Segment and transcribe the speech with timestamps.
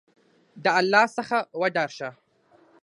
[0.63, 2.09] د الله څخه وډار شه!